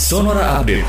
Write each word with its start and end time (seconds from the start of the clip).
Sonora 0.00 0.56
Update. 0.56 0.88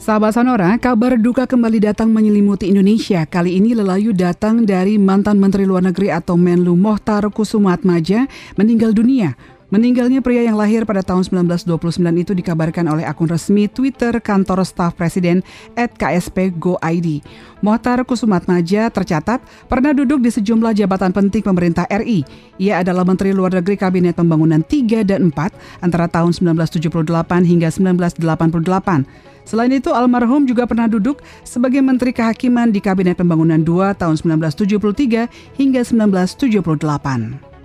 Sahabat 0.00 0.32
Sonora, 0.32 0.72
kabar 0.80 1.20
duka 1.20 1.44
kembali 1.44 1.92
datang 1.92 2.08
menyelimuti 2.08 2.72
Indonesia. 2.72 3.28
Kali 3.28 3.60
ini 3.60 3.76
lelayu 3.76 4.16
datang 4.16 4.64
dari 4.64 4.96
mantan 4.96 5.36
Menteri 5.36 5.68
Luar 5.68 5.84
Negeri 5.84 6.08
atau 6.08 6.40
Menlu 6.40 6.72
Mohtar 6.72 7.28
Kusumatmaja 7.28 8.32
meninggal 8.56 8.96
dunia. 8.96 9.36
Meninggalnya 9.76 10.24
pria 10.24 10.40
yang 10.40 10.56
lahir 10.56 10.88
pada 10.88 11.04
tahun 11.04 11.28
1929 11.28 12.00
itu 12.16 12.32
dikabarkan 12.32 12.88
oleh 12.88 13.04
akun 13.04 13.28
resmi 13.28 13.68
Twitter 13.68 14.08
kantor 14.24 14.64
staf 14.64 14.96
presiden 14.96 15.44
at 15.76 15.92
KSP 15.92 16.56
Go 16.56 16.80
ID. 16.80 17.20
Mohtar 17.60 18.00
Kusumatmaja 18.08 18.88
tercatat 18.88 19.44
pernah 19.68 19.92
duduk 19.92 20.24
di 20.24 20.32
sejumlah 20.32 20.72
jabatan 20.72 21.12
penting 21.12 21.44
pemerintah 21.44 21.84
RI. 21.92 22.24
Ia 22.56 22.80
adalah 22.80 23.04
Menteri 23.04 23.36
Luar 23.36 23.52
Negeri 23.52 23.76
Kabinet 23.76 24.16
Pembangunan 24.16 24.64
3 24.64 25.04
dan 25.04 25.28
4 25.28 25.84
antara 25.84 26.08
tahun 26.08 26.32
1978 26.32 27.44
hingga 27.44 27.68
1988. 27.68 29.44
Selain 29.44 29.68
itu, 29.76 29.92
almarhum 29.92 30.48
juga 30.48 30.64
pernah 30.64 30.88
duduk 30.88 31.20
sebagai 31.44 31.84
Menteri 31.84 32.16
Kehakiman 32.16 32.72
di 32.72 32.80
Kabinet 32.80 33.20
Pembangunan 33.20 33.60
2 33.60 33.92
tahun 33.92 34.16
1973 34.40 35.28
hingga 35.60 35.84
1978. 35.84 37.55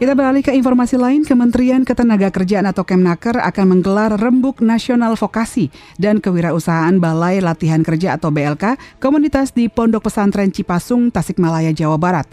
Kita 0.00 0.16
beralih 0.16 0.40
ke 0.40 0.48
informasi 0.56 0.96
lain, 0.96 1.28
Kementerian 1.28 1.84
Ketenagakerjaan 1.84 2.64
atau 2.64 2.88
Kemnaker 2.88 3.36
akan 3.36 3.76
menggelar 3.76 4.16
Rembuk 4.16 4.64
Nasional 4.64 5.12
Vokasi 5.12 5.68
dan 6.00 6.24
Kewirausahaan 6.24 6.96
Balai 6.96 7.44
Latihan 7.44 7.84
Kerja 7.84 8.16
atau 8.16 8.32
BLK 8.32 8.80
komunitas 8.96 9.52
di 9.52 9.68
Pondok 9.68 10.08
Pesantren 10.08 10.48
Cipasung, 10.56 11.12
Tasikmalaya, 11.12 11.76
Jawa 11.76 12.00
Barat. 12.00 12.24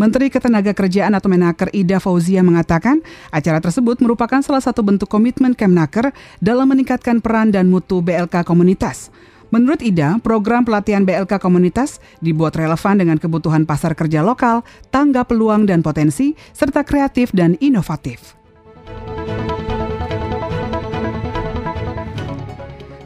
Menteri 0.00 0.32
Ketenagakerjaan 0.32 1.12
atau 1.12 1.28
Menaker 1.28 1.68
Ida 1.76 2.00
Fauzia 2.00 2.40
mengatakan 2.40 3.04
acara 3.28 3.60
tersebut 3.60 4.00
merupakan 4.00 4.40
salah 4.40 4.64
satu 4.64 4.80
bentuk 4.80 5.12
komitmen 5.12 5.52
Kemnaker 5.52 6.16
dalam 6.40 6.72
meningkatkan 6.72 7.20
peran 7.20 7.52
dan 7.52 7.68
mutu 7.68 8.00
BLK 8.00 8.48
komunitas. 8.48 9.12
Menurut 9.50 9.82
Ida, 9.82 10.22
program 10.22 10.62
pelatihan 10.62 11.02
BLK 11.02 11.42
komunitas 11.42 11.98
dibuat 12.22 12.54
relevan 12.54 13.02
dengan 13.02 13.18
kebutuhan 13.18 13.66
pasar 13.66 13.98
kerja 13.98 14.22
lokal, 14.22 14.62
tanggap 14.94 15.34
peluang 15.34 15.66
dan 15.66 15.82
potensi, 15.82 16.38
serta 16.54 16.86
kreatif 16.86 17.34
dan 17.34 17.58
inovatif. 17.58 18.39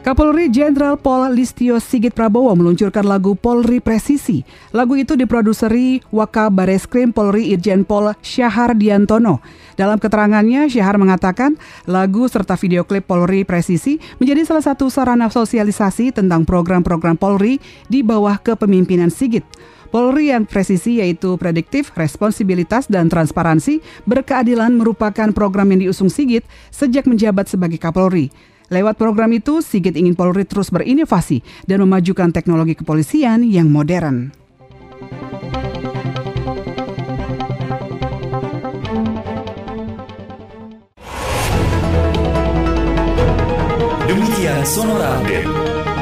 Kapolri 0.05 0.53
Jenderal 0.53 1.01
Pol 1.01 1.33
Listio 1.33 1.81
Sigit 1.81 2.13
Prabowo 2.13 2.53
meluncurkan 2.53 3.09
lagu 3.09 3.33
Polri 3.33 3.81
Presisi. 3.81 4.45
Lagu 4.69 4.93
itu 4.93 5.17
diproduseri 5.17 5.97
Waka 6.13 6.53
Bareskrim 6.53 7.09
Polri 7.09 7.49
Irjen 7.49 7.81
Pol 7.81 8.13
Syahar 8.21 8.77
Diantono. 8.77 9.41
Dalam 9.73 9.97
keterangannya, 9.97 10.69
Syahar 10.69 11.01
mengatakan 11.01 11.57
lagu 11.89 12.29
serta 12.29 12.53
video 12.53 12.85
klip 12.85 13.09
Polri 13.09 13.49
Presisi 13.49 13.97
menjadi 14.21 14.45
salah 14.45 14.61
satu 14.69 14.93
sarana 14.93 15.25
sosialisasi 15.25 16.13
tentang 16.13 16.45
program-program 16.45 17.17
Polri 17.17 17.57
di 17.89 18.05
bawah 18.05 18.37
kepemimpinan 18.37 19.09
Sigit. 19.09 19.41
Polri 19.89 20.29
yang 20.29 20.45
presisi 20.45 21.01
yaitu 21.01 21.33
prediktif, 21.41 21.89
responsibilitas, 21.97 22.85
dan 22.85 23.09
transparansi 23.09 23.81
berkeadilan 24.05 24.69
merupakan 24.77 25.33
program 25.33 25.73
yang 25.73 25.89
diusung 25.89 26.13
Sigit 26.13 26.45
sejak 26.69 27.09
menjabat 27.09 27.49
sebagai 27.49 27.81
Kapolri. 27.81 28.53
Lewat 28.73 28.97
program 28.97 29.29
itu, 29.29 29.61
Sigit 29.61 29.93
ingin 29.93 30.17
Polri 30.17 30.41
terus 30.41 30.73
berinovasi 30.73 31.45
dan 31.69 31.85
memajukan 31.85 32.33
teknologi 32.33 32.73
kepolisian 32.73 33.45
yang 33.45 33.69
modern. 33.69 34.33
Demikian 44.05 44.61
Sonora 44.65 45.21
Update. 45.21 45.94